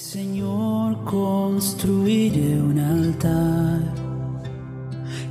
[0.00, 3.82] Señor, construiré un altar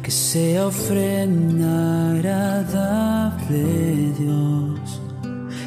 [0.03, 5.01] que sea ofrenda agradable, Dios.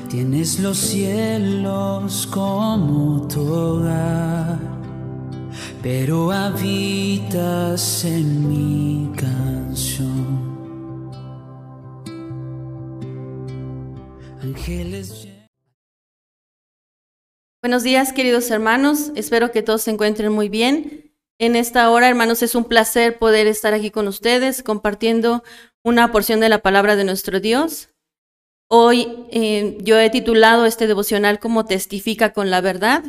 [0.08, 4.60] Tienes los cielos como tu hogar,
[5.82, 10.12] pero habitas en mi canción.
[14.42, 15.21] Ángeles.
[17.64, 19.12] Buenos días, queridos hermanos.
[19.14, 21.14] Espero que todos se encuentren muy bien.
[21.38, 25.44] En esta hora, hermanos, es un placer poder estar aquí con ustedes compartiendo
[25.84, 27.90] una porción de la palabra de nuestro Dios.
[28.68, 33.04] Hoy eh, yo he titulado este devocional como Testifica con la verdad.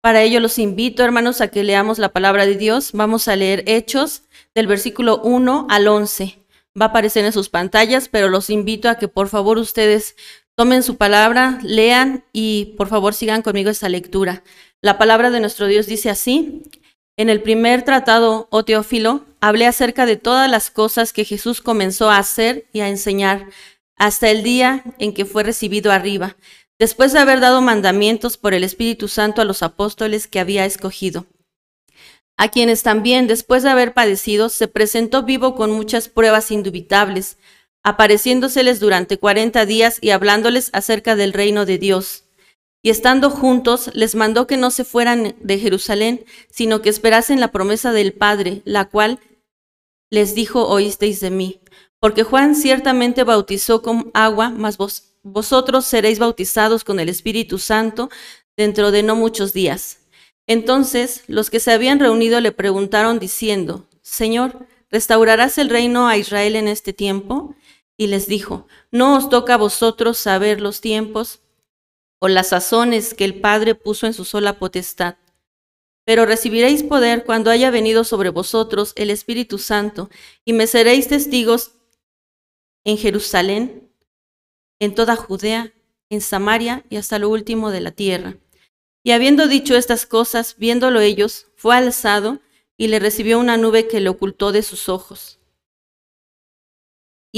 [0.00, 2.92] Para ello los invito, hermanos, a que leamos la palabra de Dios.
[2.92, 4.22] Vamos a leer Hechos
[4.54, 6.38] del versículo 1 al 11.
[6.80, 10.14] Va a aparecer en sus pantallas, pero los invito a que por favor ustedes
[10.58, 14.42] Tomen su palabra, lean y por favor sigan conmigo esta lectura.
[14.82, 16.64] La palabra de nuestro Dios dice así.
[17.16, 22.10] En el primer tratado, oh Teófilo, hablé acerca de todas las cosas que Jesús comenzó
[22.10, 23.46] a hacer y a enseñar
[23.94, 26.36] hasta el día en que fue recibido arriba,
[26.76, 31.26] después de haber dado mandamientos por el Espíritu Santo a los apóstoles que había escogido,
[32.36, 37.36] a quienes también, después de haber padecido, se presentó vivo con muchas pruebas indubitables,
[37.88, 42.24] apareciéndoseles durante cuarenta días y hablándoles acerca del reino de Dios.
[42.82, 47.50] Y estando juntos, les mandó que no se fueran de Jerusalén, sino que esperasen la
[47.50, 49.18] promesa del Padre, la cual
[50.10, 51.60] les dijo, oísteis de mí.
[52.00, 58.10] Porque Juan ciertamente bautizó con agua, mas vos, vosotros seréis bautizados con el Espíritu Santo
[58.56, 60.00] dentro de no muchos días.
[60.46, 66.56] Entonces los que se habían reunido le preguntaron diciendo, Señor, ¿restaurarás el reino a Israel
[66.56, 67.54] en este tiempo?
[67.98, 71.40] Y les dijo, no os toca a vosotros saber los tiempos
[72.20, 75.16] o las sazones que el Padre puso en su sola potestad,
[76.06, 80.08] pero recibiréis poder cuando haya venido sobre vosotros el Espíritu Santo,
[80.44, 81.72] y me seréis testigos
[82.84, 83.92] en Jerusalén,
[84.80, 85.74] en toda Judea,
[86.08, 88.36] en Samaria y hasta lo último de la tierra.
[89.02, 92.40] Y habiendo dicho estas cosas, viéndolo ellos, fue alzado
[92.76, 95.38] y le recibió una nube que le ocultó de sus ojos.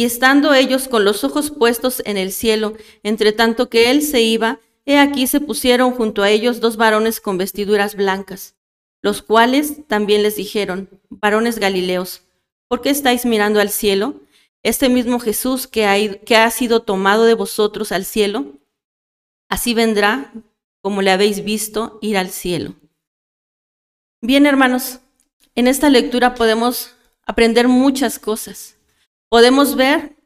[0.00, 2.72] Y estando ellos con los ojos puestos en el cielo,
[3.02, 7.20] entre tanto que él se iba, he aquí se pusieron junto a ellos dos varones
[7.20, 8.54] con vestiduras blancas,
[9.02, 12.22] los cuales también les dijeron, varones Galileos,
[12.66, 14.22] ¿por qué estáis mirando al cielo?
[14.62, 18.54] Este mismo Jesús que ha, que ha sido tomado de vosotros al cielo,
[19.50, 20.32] así vendrá
[20.80, 22.72] como le habéis visto ir al cielo.
[24.22, 25.00] Bien, hermanos,
[25.54, 26.96] en esta lectura podemos
[27.26, 28.79] aprender muchas cosas
[29.30, 30.16] podemos ver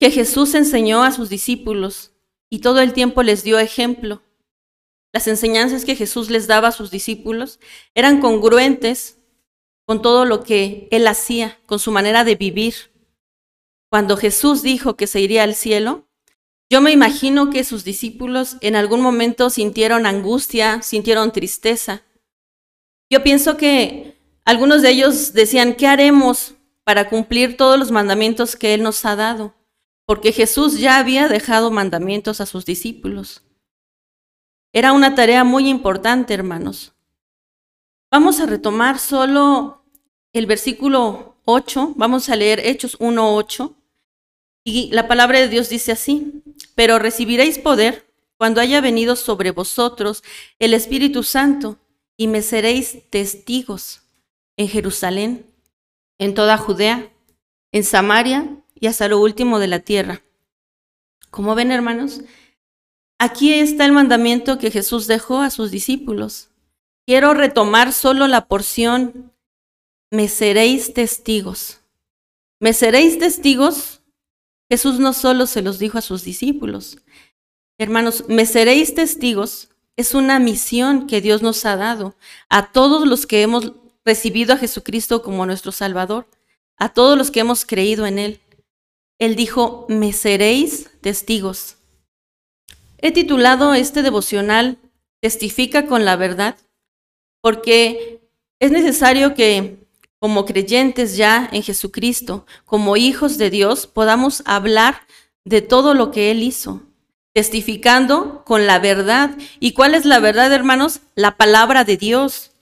[0.00, 2.12] que Jesús enseñó a sus discípulos
[2.50, 4.22] y todo el tiempo les dio ejemplo.
[5.12, 7.60] Las enseñanzas que Jesús les daba a sus discípulos
[7.94, 9.18] eran congruentes
[9.86, 12.74] con todo lo que él hacía, con su manera de vivir.
[13.88, 16.08] Cuando Jesús dijo que se iría al cielo,
[16.68, 22.02] yo me imagino que sus discípulos en algún momento sintieron angustia, sintieron tristeza.
[23.08, 26.55] Yo pienso que algunos de ellos decían, ¿qué haremos?
[26.86, 29.56] Para cumplir todos los mandamientos que Él nos ha dado,
[30.04, 33.42] porque Jesús ya había dejado mandamientos a sus discípulos.
[34.72, 36.92] Era una tarea muy importante, hermanos.
[38.08, 39.82] Vamos a retomar solo
[40.32, 43.74] el versículo 8, vamos a leer Hechos 1.8,
[44.62, 46.44] y la palabra de Dios dice así,
[46.76, 50.22] pero recibiréis poder cuando haya venido sobre vosotros
[50.60, 51.78] el Espíritu Santo,
[52.16, 54.02] y me seréis testigos
[54.56, 55.55] en Jerusalén,
[56.18, 57.12] en toda Judea,
[57.72, 60.22] en Samaria y hasta lo último de la tierra.
[61.30, 62.20] Como ven, hermanos,
[63.18, 66.50] aquí está el mandamiento que Jesús dejó a sus discípulos.
[67.06, 69.32] Quiero retomar solo la porción,
[70.10, 71.80] me seréis testigos.
[72.58, 74.02] Me seréis testigos.
[74.70, 76.98] Jesús no solo se los dijo a sus discípulos.
[77.78, 82.14] Hermanos, me seréis testigos es una misión que Dios nos ha dado
[82.48, 83.72] a todos los que hemos
[84.06, 86.26] recibido a Jesucristo como nuestro Salvador,
[86.78, 88.40] a todos los que hemos creído en Él.
[89.18, 91.76] Él dijo, me seréis testigos.
[92.98, 94.78] He titulado este devocional
[95.20, 96.56] Testifica con la verdad,
[97.40, 98.20] porque
[98.60, 99.78] es necesario que
[100.20, 105.00] como creyentes ya en Jesucristo, como hijos de Dios, podamos hablar
[105.44, 106.82] de todo lo que Él hizo,
[107.32, 109.36] testificando con la verdad.
[109.58, 111.00] ¿Y cuál es la verdad, hermanos?
[111.14, 112.52] La palabra de Dios.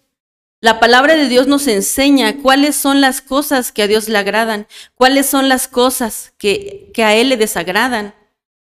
[0.64, 4.66] La palabra de Dios nos enseña cuáles son las cosas que a Dios le agradan,
[4.94, 8.14] cuáles son las cosas que, que a Él le desagradan.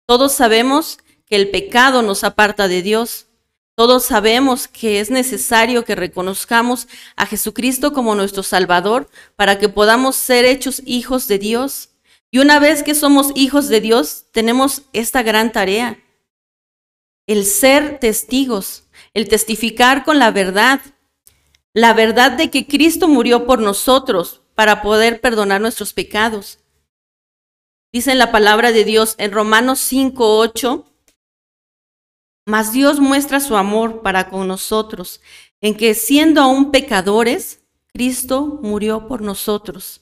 [0.04, 3.28] Todos sabemos que el pecado nos aparta de Dios.
[3.74, 10.16] Todos sabemos que es necesario que reconozcamos a Jesucristo como nuestro Salvador para que podamos
[10.16, 11.88] ser hechos hijos de Dios.
[12.30, 15.98] Y una vez que somos hijos de Dios, tenemos esta gran tarea,
[17.26, 18.82] el ser testigos,
[19.14, 20.82] el testificar con la verdad,
[21.76, 26.58] la verdad de que Cristo murió por nosotros para poder perdonar nuestros pecados.
[27.92, 30.86] Dice en la palabra de Dios en Romanos 5, 8,
[32.46, 35.20] mas Dios muestra su amor para con nosotros,
[35.60, 37.60] en que siendo aún pecadores,
[37.92, 40.00] Cristo murió por nosotros.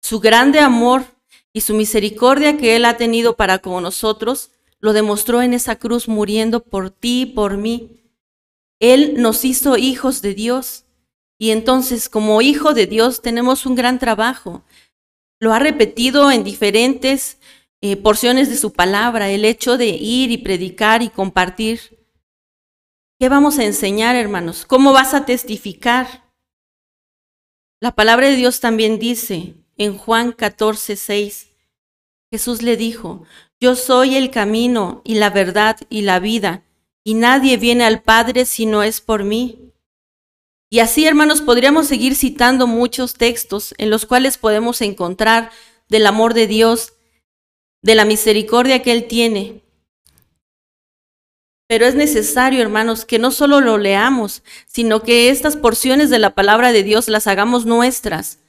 [0.00, 1.04] Su grande amor
[1.52, 6.08] y su misericordia que Él ha tenido para con nosotros, lo demostró en esa cruz
[6.08, 8.00] muriendo por ti y por mí.
[8.80, 10.83] Él nos hizo hijos de Dios
[11.44, 14.64] y entonces como hijo de Dios tenemos un gran trabajo.
[15.38, 17.36] Lo ha repetido en diferentes
[17.82, 22.02] eh, porciones de su palabra, el hecho de ir y predicar y compartir.
[23.20, 24.64] ¿Qué vamos a enseñar, hermanos?
[24.64, 26.32] ¿Cómo vas a testificar?
[27.78, 31.48] La palabra de Dios también dice en Juan 14, 6,
[32.32, 33.24] Jesús le dijo,
[33.60, 36.64] yo soy el camino y la verdad y la vida,
[37.04, 39.73] y nadie viene al Padre si no es por mí.
[40.74, 45.52] Y así, hermanos, podríamos seguir citando muchos textos en los cuales podemos encontrar
[45.88, 46.94] del amor de Dios,
[47.80, 49.62] de la misericordia que Él tiene.
[51.68, 56.34] Pero es necesario, hermanos, que no solo lo leamos, sino que estas porciones de la
[56.34, 58.40] palabra de Dios las hagamos nuestras,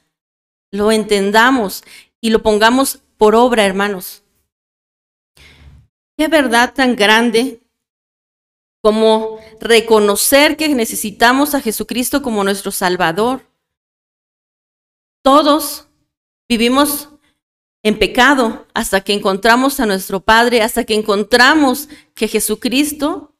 [0.72, 1.84] lo entendamos
[2.20, 4.24] y lo pongamos por obra, hermanos.
[6.18, 7.60] Qué verdad tan grande
[8.86, 13.42] como reconocer que necesitamos a Jesucristo como nuestro Salvador.
[15.24, 15.88] Todos
[16.48, 17.08] vivimos
[17.82, 23.34] en pecado hasta que encontramos a nuestro Padre, hasta que encontramos que Jesucristo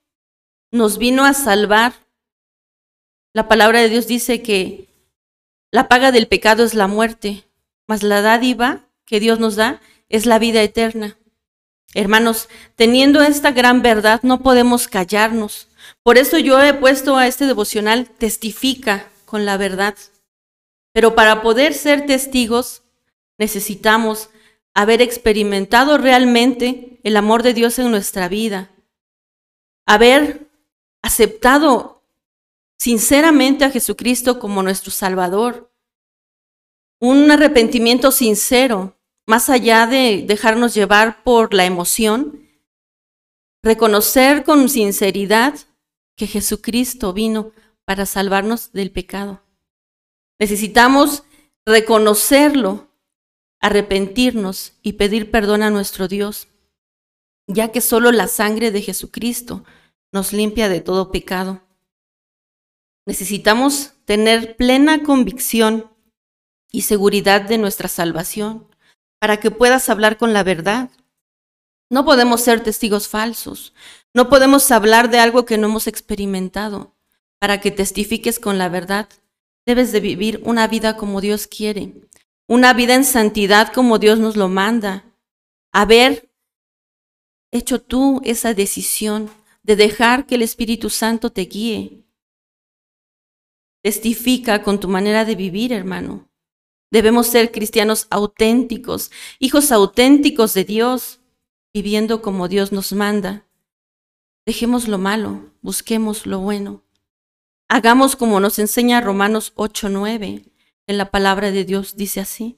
[0.73, 1.95] nos vino a salvar.
[3.33, 4.89] La palabra de Dios dice que
[5.71, 7.49] la paga del pecado es la muerte,
[7.87, 11.17] mas la dádiva que Dios nos da es la vida eterna.
[11.95, 15.69] Hermanos, teniendo esta gran verdad, no podemos callarnos.
[16.03, 19.95] Por eso yo he puesto a este devocional, testifica con la verdad.
[20.93, 22.83] Pero para poder ser testigos,
[23.39, 24.31] necesitamos
[24.75, 28.71] haber experimentado realmente el amor de Dios en nuestra vida,
[29.87, 30.49] haber
[31.03, 32.03] aceptado
[32.79, 35.71] sinceramente a Jesucristo como nuestro Salvador,
[36.99, 38.96] un arrepentimiento sincero,
[39.27, 42.49] más allá de dejarnos llevar por la emoción,
[43.63, 45.55] reconocer con sinceridad
[46.17, 47.53] que Jesucristo vino
[47.85, 49.43] para salvarnos del pecado.
[50.39, 51.25] Necesitamos
[51.67, 52.89] reconocerlo
[53.61, 56.49] arrepentirnos y pedir perdón a nuestro Dios,
[57.49, 59.65] ya que solo la sangre de Jesucristo
[60.13, 61.63] nos limpia de todo pecado.
[63.07, 65.91] Necesitamos tener plena convicción
[66.71, 68.69] y seguridad de nuestra salvación
[69.19, 70.91] para que puedas hablar con la verdad.
[71.91, 73.73] No podemos ser testigos falsos,
[74.13, 76.95] no podemos hablar de algo que no hemos experimentado.
[77.39, 79.09] Para que testifiques con la verdad,
[79.67, 81.93] debes de vivir una vida como Dios quiere,
[82.49, 85.05] una vida en santidad como Dios nos lo manda.
[85.73, 86.31] Haber
[87.53, 89.31] hecho tú esa decisión
[89.63, 92.05] de dejar que el Espíritu Santo te guíe.
[93.83, 96.26] Testifica con tu manera de vivir, hermano.
[96.91, 101.21] Debemos ser cristianos auténticos, hijos auténticos de Dios,
[101.75, 103.47] viviendo como Dios nos manda.
[104.47, 106.85] Dejemos lo malo, busquemos lo bueno.
[107.69, 110.45] Hagamos como nos enseña Romanos 8:9
[110.87, 112.57] en la palabra de Dios dice así.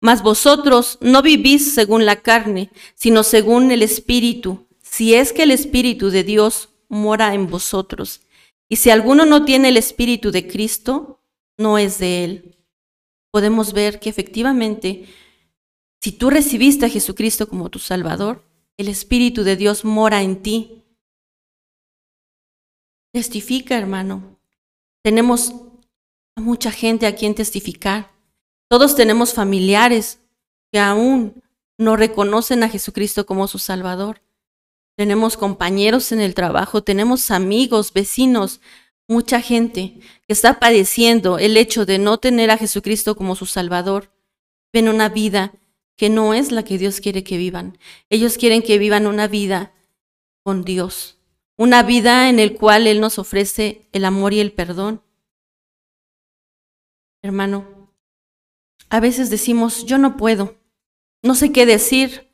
[0.00, 5.50] Mas vosotros no vivís según la carne, sino según el Espíritu, si es que el
[5.50, 8.22] Espíritu de Dios mora en vosotros.
[8.68, 11.20] Y si alguno no tiene el Espíritu de Cristo,
[11.56, 12.55] no es de él.
[13.36, 15.04] Podemos ver que efectivamente,
[16.00, 18.42] si tú recibiste a Jesucristo como tu Salvador,
[18.78, 20.82] el Espíritu de Dios mora en ti.
[23.12, 24.38] Testifica, hermano.
[25.02, 25.52] Tenemos
[26.34, 28.10] mucha gente a quien testificar.
[28.68, 30.18] Todos tenemos familiares
[30.72, 31.42] que aún
[31.76, 34.22] no reconocen a Jesucristo como su Salvador.
[34.96, 38.62] Tenemos compañeros en el trabajo, tenemos amigos, vecinos,
[39.08, 44.12] mucha gente que está padeciendo el hecho de no tener a Jesucristo como su Salvador.
[44.72, 45.52] Ven una vida
[45.96, 47.78] que no es la que Dios quiere que vivan.
[48.10, 49.72] Ellos quieren que vivan una vida
[50.42, 51.18] con Dios,
[51.56, 55.02] una vida en el cual Él nos ofrece el amor y el perdón.
[57.22, 57.90] Hermano,
[58.88, 60.56] a veces decimos, yo no puedo,
[61.22, 62.30] no sé qué decir,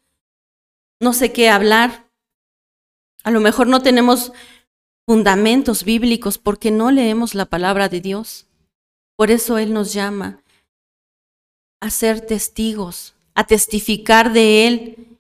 [1.01, 2.11] no sé qué hablar.
[3.25, 4.33] A lo mejor no tenemos
[5.07, 8.47] fundamentos bíblicos porque no leemos la palabra de Dios.
[9.17, 10.43] Por eso Él nos llama
[11.81, 15.19] a ser testigos, a testificar de Él.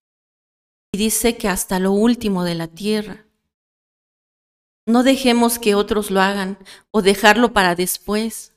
[0.92, 3.24] Y dice que hasta lo último de la tierra.
[4.86, 6.58] No dejemos que otros lo hagan
[6.90, 8.52] o dejarlo para después.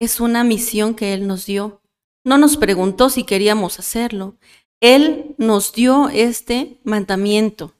[0.00, 1.80] Es una misión que Él nos dio.
[2.24, 4.36] No nos preguntó si queríamos hacerlo.
[4.80, 7.74] Él nos dio este mandamiento.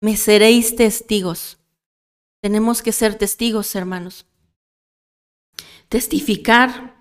[0.00, 1.59] Me seréis testigos.
[2.40, 4.26] Tenemos que ser testigos, hermanos.
[5.88, 6.96] Testificar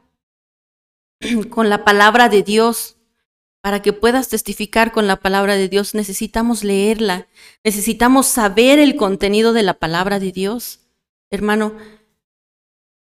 [1.49, 2.97] con la palabra de Dios.
[3.61, 7.27] Para que puedas testificar con la palabra de Dios, necesitamos leerla,
[7.61, 10.79] necesitamos saber el contenido de la palabra de Dios.
[11.29, 11.75] Hermano,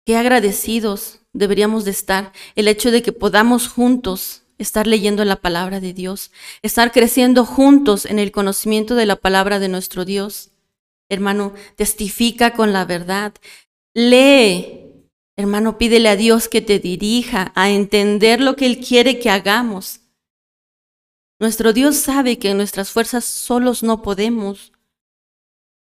[0.05, 5.79] qué agradecidos deberíamos de estar el hecho de que podamos juntos estar leyendo la palabra
[5.79, 10.51] de Dios, estar creciendo juntos en el conocimiento de la palabra de nuestro Dios.
[11.09, 13.35] Hermano, testifica con la verdad.
[13.95, 14.85] Lee.
[15.37, 20.01] Hermano, pídele a Dios que te dirija a entender lo que Él quiere que hagamos.
[21.41, 24.73] Nuestro Dios sabe que en nuestras fuerzas solos no podemos.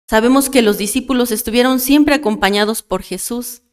[0.07, 3.63] Sabemos que los discípulos estuvieron siempre acompañados por Jesús.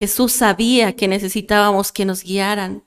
[0.00, 2.84] Jesús sabía que necesitábamos que nos guiaran.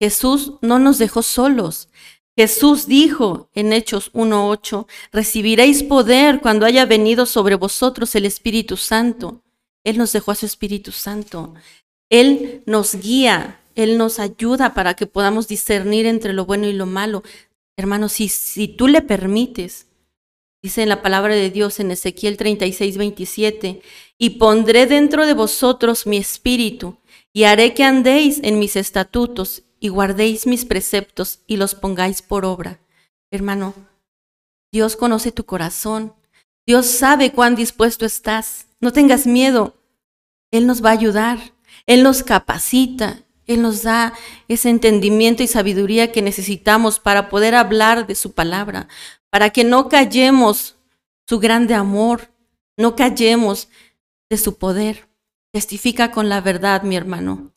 [0.00, 1.88] Jesús no nos dejó solos.
[2.36, 9.42] Jesús dijo en Hechos 1.8, recibiréis poder cuando haya venido sobre vosotros el Espíritu Santo.
[9.84, 11.54] Él nos dejó a su Espíritu Santo.
[12.10, 16.86] Él nos guía, Él nos ayuda para que podamos discernir entre lo bueno y lo
[16.86, 17.22] malo.
[17.76, 19.86] Hermanos, si, si tú le permites,
[20.62, 23.82] dice en la palabra de Dios en Ezequiel 36, 27,
[24.18, 26.96] y pondré dentro de vosotros mi espíritu,
[27.32, 32.46] y haré que andéis en mis estatutos y guardéis mis preceptos y los pongáis por
[32.46, 32.80] obra.
[33.30, 33.74] Hermano,
[34.72, 36.14] Dios conoce tu corazón.
[36.66, 38.66] Dios sabe cuán dispuesto estás.
[38.80, 39.74] No tengas miedo.
[40.50, 41.38] Él nos va a ayudar.
[41.84, 43.18] Él nos capacita.
[43.46, 44.14] Él nos da
[44.48, 48.88] ese entendimiento y sabiduría que necesitamos para poder hablar de su palabra,
[49.28, 50.76] para que no callemos
[51.28, 52.30] su grande amor,
[52.78, 53.68] no callemos
[54.30, 55.08] de su poder.
[55.52, 57.50] Testifica con la verdad, mi hermano.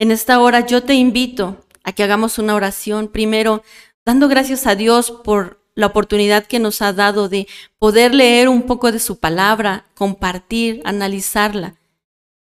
[0.00, 3.62] En esta hora yo te invito a que hagamos una oración primero
[4.04, 7.46] dando gracias a Dios por la oportunidad que nos ha dado de
[7.78, 11.76] poder leer un poco de su palabra, compartir, analizarla.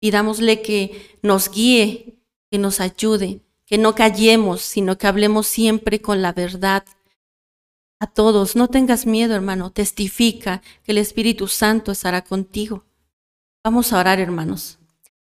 [0.01, 2.19] Pidámosle que nos guíe,
[2.51, 6.85] que nos ayude, que no callemos, sino que hablemos siempre con la verdad.
[8.01, 12.83] A todos, no tengas miedo, hermano, testifica que el Espíritu Santo estará contigo.
[13.63, 14.80] Vamos a orar, hermanos.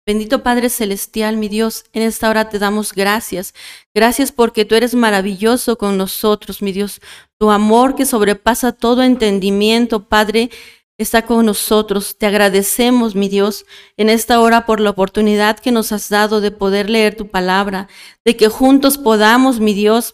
[0.07, 3.55] Bendito Padre Celestial, mi Dios, en esta hora te damos gracias.
[3.91, 7.01] Gracias porque tú eres maravilloso con nosotros, mi Dios.
[7.39, 10.51] Tu amor que sobrepasa todo entendimiento, Padre,
[10.99, 12.19] está con nosotros.
[12.19, 13.65] Te agradecemos, mi Dios,
[13.97, 17.87] en esta hora por la oportunidad que nos has dado de poder leer tu palabra,
[18.23, 20.13] de que juntos podamos, mi Dios,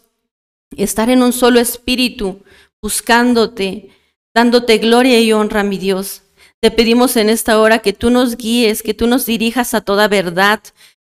[0.77, 2.43] estar en un solo espíritu,
[2.81, 3.89] buscándote,
[4.33, 6.21] dándote gloria y honra, mi Dios.
[6.61, 10.07] Te pedimos en esta hora que tú nos guíes, que tú nos dirijas a toda
[10.07, 10.61] verdad,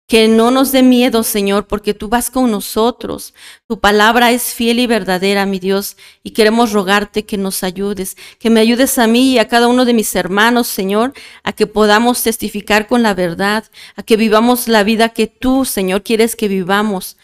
[0.06, 3.32] que no nos dé miedo, Señor, porque tú vas con nosotros.
[3.66, 8.50] Tu palabra es fiel y verdadera, mi Dios, y queremos rogarte que nos ayudes, que
[8.50, 12.22] me ayudes a mí y a cada uno de mis hermanos, Señor, a que podamos
[12.22, 13.64] testificar con la verdad,
[13.96, 17.16] a que vivamos la vida que tú, Señor, quieres que vivamos,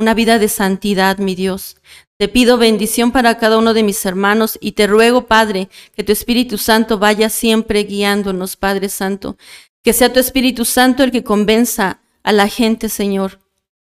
[0.00, 1.76] una vida de santidad, mi Dios.
[2.18, 6.10] Te pido bendición para cada uno de mis hermanos y te ruego, Padre, que tu
[6.10, 9.36] Espíritu Santo vaya siempre guiándonos, Padre Santo.
[9.82, 13.40] Que sea tu Espíritu Santo el que convenza a la gente, Señor,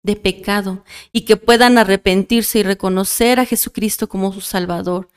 [0.02, 5.08] de pecado y que puedan arrepentirse y reconocer a Jesucristo como su Salvador.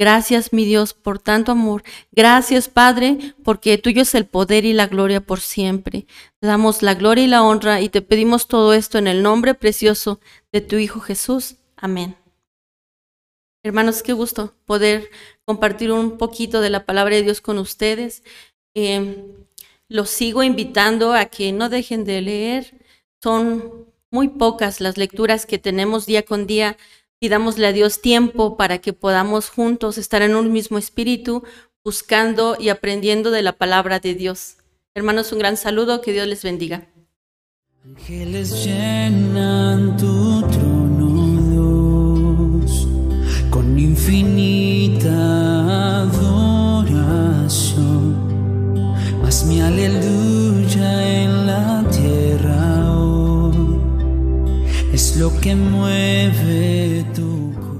[0.00, 1.82] Gracias, mi Dios, por tanto amor.
[2.10, 6.06] Gracias, Padre, porque tuyo es el poder y la gloria por siempre.
[6.40, 9.52] Te damos la gloria y la honra y te pedimos todo esto en el nombre
[9.52, 10.18] precioso
[10.52, 11.56] de tu Hijo Jesús.
[11.76, 12.16] Amén.
[13.62, 15.10] Hermanos, qué gusto poder
[15.44, 18.22] compartir un poquito de la palabra de Dios con ustedes.
[18.74, 19.22] Eh,
[19.86, 22.72] los sigo invitando a que no dejen de leer.
[23.22, 26.78] Son muy pocas las lecturas que tenemos día con día.
[27.20, 31.44] Pidámosle a Dios tiempo para que podamos juntos estar en un mismo espíritu,
[31.84, 34.56] buscando y aprendiendo de la palabra de Dios.
[34.94, 36.88] Hermanos, un gran saludo, que Dios les bendiga.
[37.84, 41.86] Ángeles llenan tu trono,
[43.50, 45.10] con infinita
[46.04, 47.10] adoración.
[49.46, 50.29] Mi aleluya
[55.20, 57.29] lo que mueve tu